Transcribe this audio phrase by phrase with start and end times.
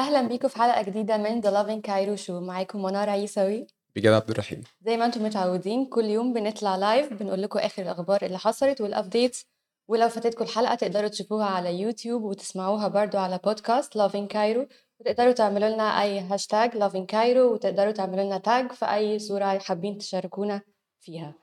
[0.00, 3.66] أهلا بيكم في حلقة جديدة من the Lovin Cairo show معاكم منار عيسوي.
[3.96, 4.62] أمجد عبد الرحيم.
[4.80, 8.95] زي ما أنتم متعودين كل يوم بنطلع live بنقول لكم آخر الأخبار اللي حصلت وال
[8.95, 9.46] updates
[9.88, 14.66] ولو فاتتكم الحلقة تقدروا تشوفوها على يوتيوب وتسمعوها برضو على بودكاست Lovin Cairo
[15.00, 19.98] وتقدروا تعملوا لنا أي هاشتاج Lovin Cairo وتقدروا تعملوا لنا tag في أي صورة حابين
[19.98, 20.60] تشاركونا
[21.00, 21.34] فيها.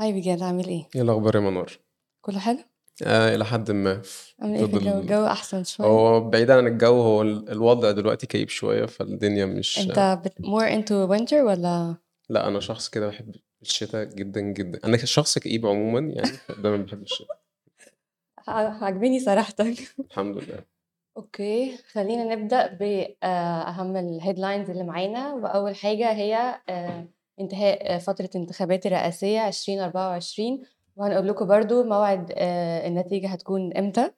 [0.00, 1.78] hi أمجد عامل إيه؟ إيه الأخبار يا منار؟
[2.20, 2.58] كله حلو؟
[3.04, 4.02] آه إلى حد ما.
[4.40, 5.86] عامل إيه في ظل الجو؟ ال- الجو أحسن شوية.
[5.86, 10.32] هو بعيدا عن الجو هو ال- الوضع دلوقتي كئيب شوية فالدنيا مش أنت بت...
[10.42, 11.96] more into winter ولا؟
[12.28, 14.80] لا أنا شخص كده بحب الشتاء جدا جدا.
[14.84, 17.36] أنا شخص كئيب عموما يعني دايما بحب الشتاء.
[18.48, 19.74] ع- عاجبني صراحتك
[20.10, 20.72] الحمد لله.
[21.16, 25.34] okay خلينا نبدأ بأهم ال headlines اللي معانا.
[25.34, 27.04] وأول حاجة هي آه،
[27.40, 30.62] انتهاء آه، فترة انتخابات الرئاسية 2024
[30.96, 34.10] وهنقول لكم برضو موعد آه، النتيجة هتكون إمتى.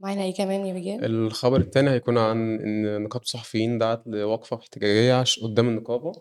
[0.00, 5.14] معانا إيه كمان يا أمجد الخبر التاني هيكون عن إن نقابة الصحفيين دعت لوقفة احتجاجية
[5.14, 6.12] عش قدام النقابة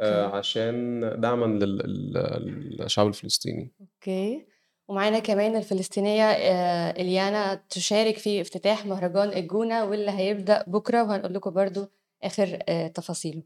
[0.00, 0.36] آه okay.
[0.36, 3.72] عشان دعما لل- لل- للشعب الفلسطيني.
[3.80, 4.46] okay.
[4.88, 11.50] ومعانا كمان الفلسطينية آه، إليانا تشارك في افتتاح مهرجان الجونة واللي هيبدأ بكرة وهنقول لكم
[11.50, 11.86] برضو
[12.22, 13.42] آخر آه، تفاصيله.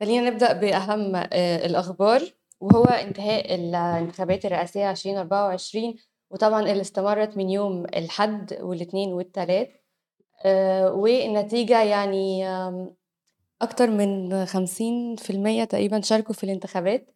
[0.00, 2.22] خلينا نبدأ بأهم آه، الأخبار.
[2.62, 5.94] وهو انتهاء الانتخابات الرئاسية 2024
[6.30, 9.68] وطبعا اللي استمرت من يوم الحد والاثنين والثلاث
[10.44, 12.46] آه، والنتيجة يعني
[13.62, 17.14] أكتر من 50% تقريبا شاركوا في الانتخابات.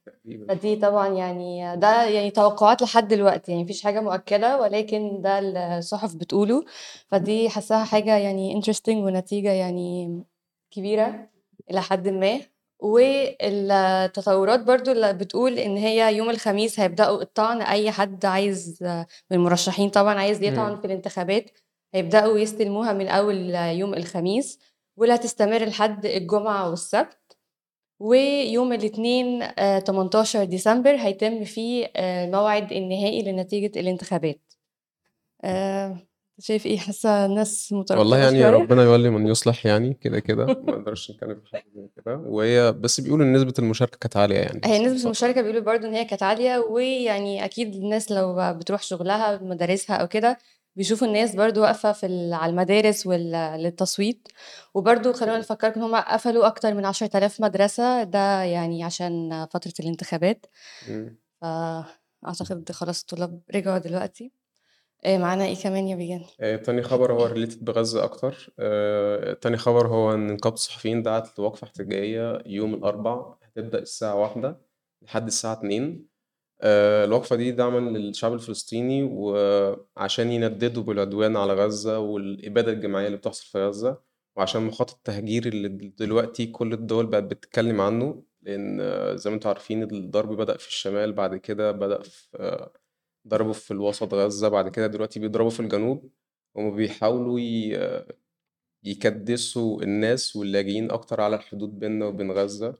[0.48, 5.38] فدي طبعا يعني ده يعني توقعات لحد دلوقتي يعني مفيش حاجة مؤكدة ولكن ده
[5.78, 6.64] الصحف بتقوله.
[7.08, 10.22] فدي حاساها حاجة يعني interesting ونتيجة يعني
[10.70, 11.28] كبيرة
[11.70, 12.40] إلى حد ما.
[12.86, 18.78] والتطورات برضو اللي بتقول إن هي يوم الخميس هيبدأوا الطعن أي حد عايز
[19.30, 20.80] من المرشحين طبعا عايز يطعن.
[20.80, 21.50] في الانتخابات
[21.94, 24.58] هيبدأوا يستلموها من أول يوم الخميس
[24.96, 27.36] واللي هتستمر لحد الجمعة والسبت
[28.00, 34.52] ويوم الاثنين آه، 18 ديسمبر هيتم فيه آه، الموعد النهائي لنتيجة الانتخابات
[35.44, 35.98] آه،
[36.38, 38.50] شايف إيه؟ حاسة الناس والله مترقبة يعني شوية.
[38.50, 40.46] ربنا يولي من يصلح يعني كده كده.
[40.66, 42.16] ما نقدرش نتكلم في حاجة زي كده.
[42.16, 44.60] وهي بس بيقولوا إن نسبة المشاركة كانت عالية يعني.
[44.64, 49.38] هي الفترة المشاركة بيقولوا برضو إن هي كانت عالية ويعني أكيد الناس لو بتروح شغلها
[49.42, 50.38] مدارسها أو كده
[50.76, 54.28] بيشوفوا الناس برضو واقفة في على المدارس للتصويت.
[54.74, 58.02] وبرضو خلونا نفكركم إن هم قفلوا أكتر من عشرة آلاف مدرسة.
[58.02, 60.46] ده يعني عشان فترة الانتخابات.
[61.40, 64.32] فأعتقد خلاص الطلاب رجعوا دلوقتي.
[65.04, 68.50] إيه معانا إيه كمان يا بيجان آه، تاني خبر هو ريليتد بغزة أكتر.
[68.58, 74.60] آه، تاني خبر هو إن نقابة الصحفيين دعت لوقفة احتجاجية يوم الأربع هتبدأ الساعة واحدة
[75.02, 76.06] لحد الساعة اتنين.
[76.62, 83.46] آه، الوقفة دي دعما للشعب الفلسطيني وعشان ينددوا بالعدوان على غزة والإبادة الجماعية اللي بتحصل
[83.46, 83.98] في غزة
[84.36, 85.68] وعشان مخاطر التهجير اللي
[85.98, 91.12] دلوقتي كل الدول بقت بتتكلم عنه آه، زي ما أنتوا عارفين الضرب بدأ في الشمال
[91.12, 92.72] بعد كده بدأ في آه،
[93.28, 96.10] ضربوا في الوسط غزة بعد كده دلوقتي بيضربوا في الجنوب
[96.56, 98.06] هما بيحاولوا ي-
[98.84, 102.74] يكدسوا الناس واللاجئين أكتر على الحدود بيننا وبين غزة.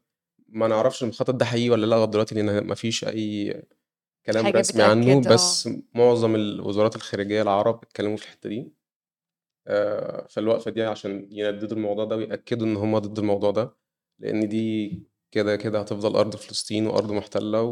[0.49, 3.63] ما نعرفش المخطط ده حقيقي ولا لأ لغاية دلوقتي لأن مفيش أي
[4.27, 5.35] كلام حاجة رسمي عنه آه.
[5.35, 8.73] بس معظم الوزارات الخارجية العرب اتكلموا في الحتة دي.
[9.67, 13.77] آه، فالوقفة دي عشان ينددوا الموضوع ده ويأكدوا إن هما ضد الموضوع ده
[14.19, 17.63] لأن دي كده كده هتفضل أرض فلسطين وأرض محتلة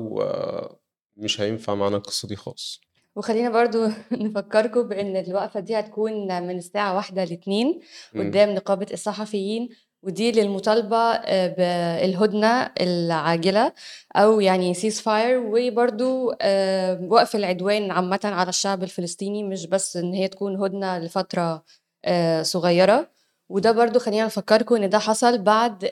[1.17, 2.81] ومش هينفع معانا القصة دي خالص
[3.17, 7.81] وخلينا برضو نفكركم بأن الوقفة دي هتكون من الساعة واحدة لاتنين.
[8.15, 9.69] قدام نقابة الصحفيين
[10.03, 13.73] ودي للمطالبة آه، بالهدنة العاجلة
[14.17, 20.29] أو يعني ceasefire وبرضو آه، وقف العدوان عامة على الشعب الفلسطيني مش بس إن هي
[20.29, 21.65] تكون هدنة لفترة
[22.05, 23.11] آه، صغيرة
[23.49, 25.85] وده برضو خلينا نفكركم إن ده حصل بعد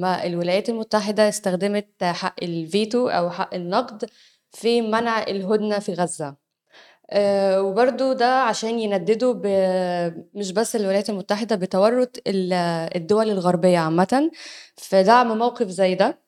[0.00, 4.10] ما الولايات المتحدة استخدمت حق الفيتو أو حق النقد
[4.52, 6.36] في منع الهدنة في غزة.
[7.10, 9.34] آه، وبرضو ده عشان ينددوا.
[10.34, 12.52] مش بس الولايات المتحدة بتورط ال-
[12.96, 14.30] الدول الغربية عامة.
[14.76, 16.18] في دعم موقف زي ده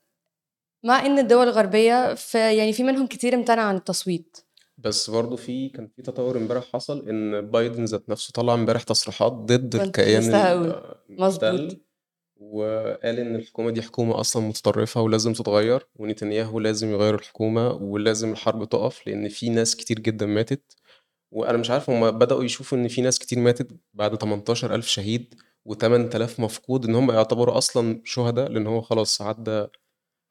[0.85, 4.37] مع إن الدول الغربية في يعني في منهم كتير امتنع عن التصويت.
[4.79, 9.33] بس برضه في كان في تطور امبارح حصل إن بايدن ذات نفسه طلع امبارح تصريحات
[9.33, 11.79] ضد الكيان ال- مظبوط.
[12.41, 18.69] وقال إن الحكومة دي حكومة أصلا متطرفة ولازم تتغير ونتنياهو لازم يغير الحكومة ولازم الحرب
[18.69, 20.77] تقف لأن في ناس كتير جدا ماتت.
[21.31, 25.35] وأنا مش عارف هم بدأوا يشوفوا إن في ناس كتير ماتت بعد 18000 شهيد
[25.69, 29.67] و8000 مفقود إن هم يعتبروا أصلا شهداء لأن هو خلاص عدى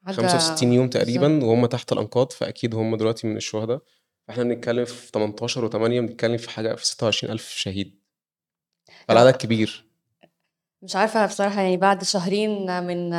[0.06, 3.82] 65 عدا يوم تقريبا وهم تحت الأنقاض فأكيد هم دلوقتي من الشهداء.
[4.28, 8.00] فإحنا بنتكلم في 18 و8 بنتكلم في حاجة في 26000 شهيد.
[9.08, 9.89] فالعدد كبير.
[10.82, 13.10] مش عارفة بصراحة يعني بعد شهرين من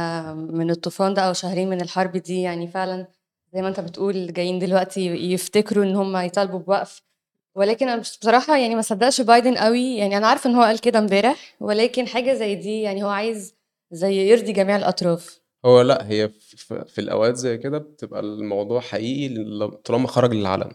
[0.58, 3.08] من الطوفان ده أو شهرين من الحرب دي يعني فعلًا
[3.54, 7.02] زي ما أنت بتقول جايين دلوقتي يفتكروا إن هم يطالبوا بوقف،
[7.56, 11.00] ولكن أنا بصراحة يعني ما صدّقش بايدن أوي، يعني أنا عارفة إن هو قال كده
[11.00, 13.56] امبارح، ولكن حاجة زي دي يعني هو عايز
[13.92, 15.42] زي يرضي جميع الأطراف.
[15.66, 19.36] هو لأ، هي ف في الأوقات زي كده بتبقى الموضوع حقيقي
[19.86, 20.72] طالما خرج للعلن.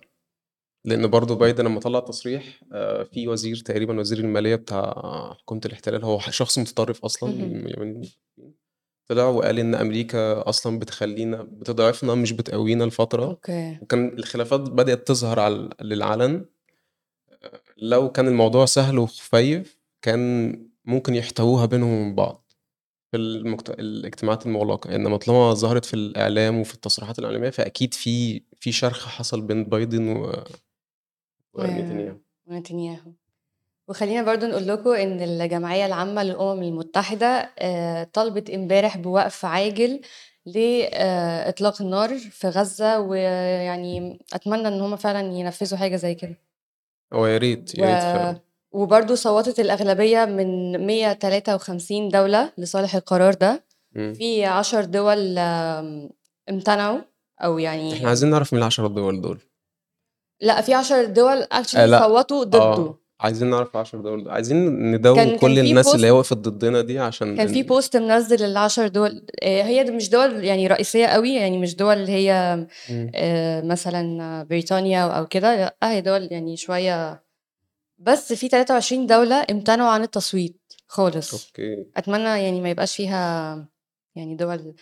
[0.86, 4.92] لأن برضه بايدن لمّا طلّع تصريح آآ في وزير تقريبًا وزير المالية بتاع
[5.40, 8.02] حكومة الاحتلال هو شخص متطرف أصلًا اهم.
[9.08, 13.78] طلع وقال إن أمريكا أصلًا بتخلّينا بتضعفنا مش بتقوينا لفترة، أوكي.
[13.82, 16.44] وكان الخلافات بدأت تظهر على للعلن.
[17.76, 20.52] لو كان الموضوع سهل وخفيف كان
[20.84, 22.52] ممكن يحتووها بينهم بعض
[23.10, 28.72] في المجت الاجتماعات المُغلقة، إنما طالما ظهرت في الإعلام وفي التصريحات الإعلامية فأكيد في في
[28.72, 30.44] شرخ حصل بين بايدن و
[31.58, 32.17] ونتنياهو.
[32.47, 33.11] ونتنياهو.
[33.88, 40.00] وخلّينا برضه نقول لكم إن الجمعية العامة للأمم المتحدة آآ طالبت إمبارح بوقف عاجل
[40.47, 40.58] ل
[40.93, 46.38] آآ إطلاق النار في غزة، ويعني أتمنى إن هم فعلًا ينفذوا حاجة زي كده.
[47.12, 48.41] هو يا ريت، يا ريت فعلًا.
[48.73, 53.64] وبرضه صوّتت الأغلبية من 153 دولة لصالح القرار ده،.
[54.14, 55.38] في 10 دول
[56.49, 56.99] امتنعوا
[57.41, 59.38] أو يعني إحنا عايزين نعرف مين ال10 دول دول.
[60.40, 62.58] لأ، في 10 دول actually لأ، صوّتوا ضده.
[62.58, 64.56] آه، عايزين نعرف ال10 دول عايزين
[64.92, 68.54] ندوّن كان كان كل في الناس اللي وقفت ضدنا دي عشان كان في post منزّل
[68.68, 72.66] ال10 دول آآ هي مش دول يعني رئيسية أوي، يعني مش دول اللي هي
[73.64, 77.22] مثلًا بريطانيا أو كده، لأ، هي دول يعني شوية
[77.98, 81.46] بس في 23 دولة امتنعوا عن التصويت خالص.
[81.48, 81.87] okay.
[81.96, 83.68] أتمنى يعني ما يبقاش فيها
[84.14, 84.74] يعني دول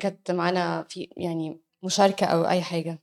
[0.00, 3.02] كانت معانا في يعني مشاركة أو أي حاجة.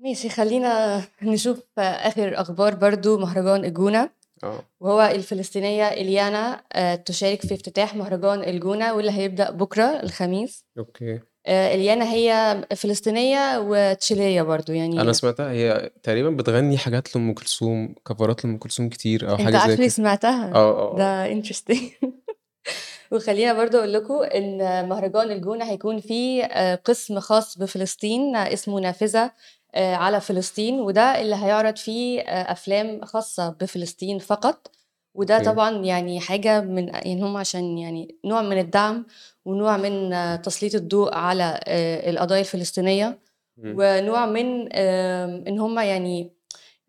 [0.00, 4.10] ماشي، خلّينا نشوف آخر أخبار برضه مهرجان الجونة،
[4.44, 4.60] آه.
[4.80, 10.64] وهو الفلسطينية إليانا آآ تشارك في افتتاح مهرجان الجونة واللي هيبدأ بُكرة الخميس.
[10.78, 11.20] okay.
[11.46, 17.94] آآ إليانا هي فلسطينية وتشيلية برضه أنا يعني سمعتها هي تقريبًا بتغني حاجات لأم كلثوم،
[18.06, 19.88] كفرات لأم كلثوم كتير أنت حاجة زي كده.
[19.88, 20.96] سمعتها، آه، آه، آه.
[20.98, 21.82] ده interesting
[23.12, 29.30] وخلّيني برضه أقول لكم إن مهرجان الجونة هيكون فيه قسم خاص بفلسطين اسمه نافذة آآ
[29.76, 34.70] على فلسطين، وده اللي هيعرض فيه آآ أفلام خاصة بفلسطين فقط،
[35.14, 35.38] وده.
[35.42, 39.06] طبعًا يعني حاجة من يعني هم عشان يعني نوع من الدعم
[39.44, 40.10] ونوع من
[40.42, 41.60] تسليط الضوء على
[42.08, 43.18] القضايا الفلسطينية،
[43.58, 43.76] إمم.
[43.78, 46.30] ونوع من إن هم يعني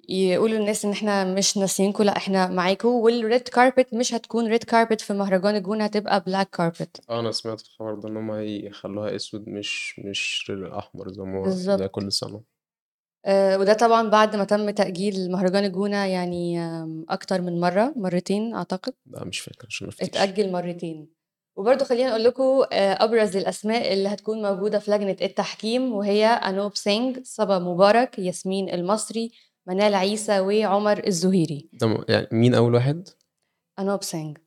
[0.10, 4.98] يقولوا للناس إن إحنا مش ناسيينكم، لأ إحنا معاكم، والred carpet مش هتكون red carpet
[5.00, 7.02] في مهرجان الجونة هتبقى black carpet.
[7.10, 11.82] آه، أنا سمعت الخبر ده إن هم هيخلّوها أسود مش مش أحمر زي ما بالضبط.
[11.82, 12.42] كل سنة.
[13.26, 18.56] آآ وده طبعًا بعد ما تم تأجيل مهرجان الجونة يعني آمم أكتر من مرّة، مرّتين
[18.56, 18.94] أعتقد.
[19.06, 20.10] لأ، مش فاكر عشان ما أفتيش.
[20.10, 21.10] اتأجل مرّتين.
[21.58, 22.44] وبرضه خلّيني أقول لكم
[22.74, 28.70] آآ أبرز الأسماء اللي هتكون موجودة في لجنة التحكيم، وهي أنوب سينج، صبا مبارك، ياسمين
[28.70, 29.32] المصري،
[29.68, 31.70] منال عيسى، وعمر الزهيري.
[31.74, 33.10] ده م يعني مين أول واحد؟
[33.80, 34.38] أنوب سينج.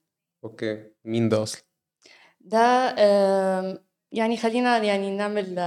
[0.44, 1.62] okay، مين ده أصلًا؟
[2.40, 2.58] ده
[2.98, 3.78] آمم
[4.12, 5.58] يعني خلّينا يعني نعمل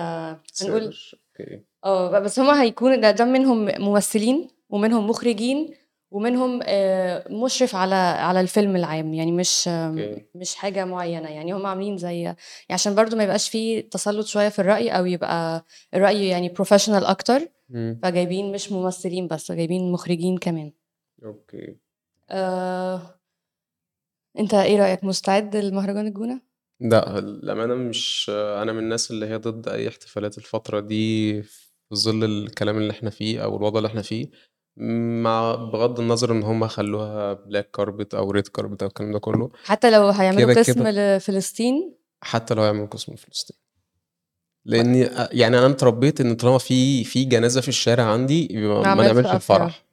[0.62, 1.64] هنقول سر، okay.
[1.86, 5.74] آه، ب بس هم هيكون ده ده منهم ممثلين ومنهم مخرجين
[6.12, 10.26] ومنهم آآ مُشرف على على الفيلم العام، يعني مش okay.
[10.36, 12.38] مش حاجة معيّنة، يعني هم عاملين زي يعني
[12.70, 17.48] عشان برضه ما يبقاش في تسلُّط شوية في الرأي أو يبقى الرأي يعني professional أكتر،
[17.72, 18.00] إمم.
[18.04, 20.72] فجايبين مش ممثلين بس، جايبين مخرجين كمان.
[21.26, 21.78] أوكي.
[22.30, 23.02] آآ
[24.40, 26.42] أنت إيه رأيك، مستعد لمهرجان الجونة؟
[26.80, 31.44] لأ، للأمانة مش أنا من الناس اللي هي ضد أي احتفالات الفترة دي
[31.96, 34.30] ظِل الكلام اللي إحنا فيه أو الوضع اللي إحنا فيه،
[35.22, 39.52] مع بغض النظر إن هم خلّوها black carpet أو red carpet أو الكلام ده كلّه.
[39.64, 43.58] حتى لو هيعملوا قسم لفلسطين؟ حتى لو هيعملوا قسم لفلسطين.
[44.66, 49.28] لإني أ يعني أنا اتربيت إن طالما في في جنازة في الشارع عندي ما نعملش.
[49.28, 49.85] الفرح.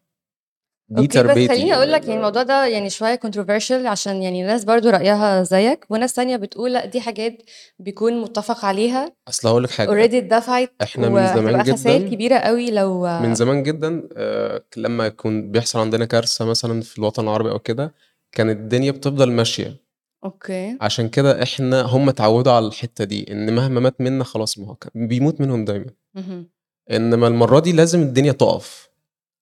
[0.93, 4.43] دي okay، بس تربيتي خلّيني أقول لك يعني الموضوع ده يعني شوية controversial عشان يعني
[4.43, 7.43] ناس برضه رأيها زيّك، وناس تانية بتقول لأ، دي حاجات
[7.79, 12.71] بيكون مُتّفق عليها أصل هاقول لك حاجة، already اتدفعت إحنا من زمان جدًا كبيرة أوي
[12.71, 17.59] لو من زمان جدًا آآ لمّا يكون بيحصل عندنا كارثة مثلًا في الوطن العربي أو
[17.59, 17.95] كده،
[18.33, 19.77] كانت الدنيا بتفضل ماشية.
[20.25, 20.77] okay.
[20.81, 24.77] عشان كده إحنا هم اتعوّدوا على الحتّة دي، إن مهما مات مِنّا خلاص ما هو
[24.95, 25.91] بيموت منهم دايمًا.
[26.17, 26.51] اهم.
[26.91, 28.89] إنما المرّة دي لازم الدنيا تُقف،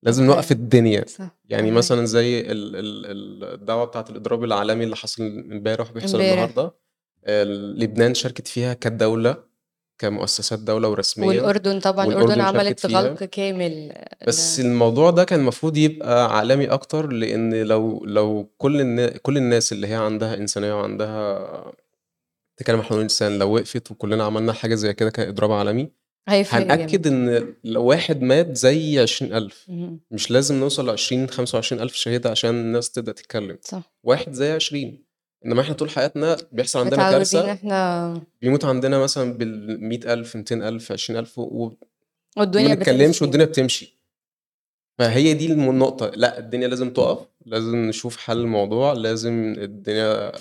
[0.03, 0.53] لازم نوقّف.
[0.53, 1.05] الدنيا.
[1.07, 1.71] صح، يعني.
[1.71, 6.33] مثلًا زي ال ال ال الدعوة بتاعة الإضراب العالمي اللي حصل امبارح وبيحصل امبارح.
[6.33, 6.75] النهارده،
[7.83, 9.37] لبنان شاركت فيها كدولة،
[9.99, 12.87] كمؤسسات دولة ورسميًا والأردن طبعًا، الأردن عملت.
[12.87, 13.93] غلق كامل
[14.27, 19.37] بس ل الموضوع ده كان المفروض يبقى عالمي أكتر، لإن لو لو كل النا كل
[19.37, 21.73] الناس اللي هي عندها إنسانية وعندها
[22.57, 25.93] تتكلم عن حقوق الإنسان لو وقفت وكلنا عملنا حاجة زي كده كإضراب عالمي،
[26.29, 27.07] هيفرق هنأكد.
[27.07, 30.01] إن لو واحد مات زي 20.000 اهم.
[30.11, 33.93] مش لازم نوصل ل20، 25.000 شهيد عشان الناس تبدأ تتكلم، صح.
[34.03, 35.05] واحد زي 20
[35.47, 41.73] إنما إحنا طول حياتنا بيحصل عندنا كارثة إحنا بيموت عندنا مثلًا بال100.000، 200.000، 20.000 و
[42.37, 43.25] والدنيا نتكلمش بتمشي.
[43.25, 44.01] والدنيا بتمشي.
[44.99, 50.33] فهي دي الم النقطة، لأ الدنيا لازم تُقف، لازم نشوف حل الموضوع، لازم الدنيا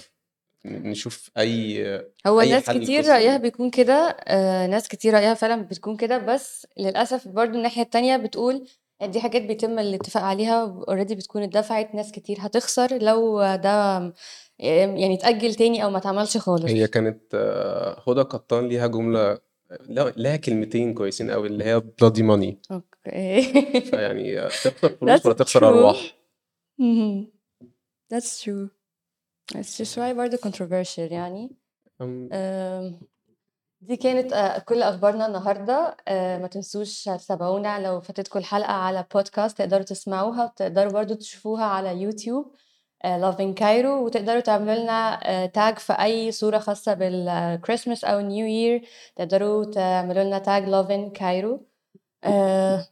[0.65, 1.85] نشوف أي
[2.27, 3.05] هو أي ناس كتير
[3.37, 3.37] دي.
[3.37, 8.67] بيكون كده، آآ ناس كتير رأيها فعلًا بتكون كده، بس للأسف برضه الناحية التانية بتقول
[9.03, 14.13] دي حاجات بيتم الاتفاق عليها already بتكون اتدفعت، ناس كتير هتخسر لو ده
[14.59, 16.65] يعني اتأجل تاني أو ما اتعملش هي خالص.
[16.71, 17.35] كانت
[18.07, 19.33] هدى قطان ليها جملة
[19.89, 23.41] ل ليها كلمتين كويسين أوي اللي هي bloody money okay.
[23.81, 25.95] فيعني تخسر فلوس والّا تخسر؟
[26.79, 27.31] اهم.
[28.13, 28.78] That's true.
[29.55, 31.51] بس شوية برضه controversial يعني.
[33.81, 37.79] دي كانت آآ كل أخبارنا النهارده، آآ ما تنسوش تتابعونا.
[37.79, 42.55] لو فاتتكم الحلقة على podcast تقدروا تسمعوها، وتقدروا برضه تشوفوها على يوتيوب
[43.03, 44.03] آآ Lovin Cairo.
[44.03, 48.47] وتقدروا تعملوا لنا tag في أي صورة خاصة بال Christmas أو New
[48.81, 48.87] Year.
[49.15, 51.59] تقدروا تعملوا لنا Lovin Cairo.
[52.23, 52.85] آآ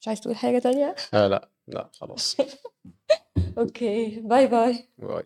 [0.00, 2.36] مش عايز تقول حاجة تانية؟ آآ لأ، لأ خلاص.
[3.58, 4.88] okay، bye bye.
[4.98, 5.24] bye.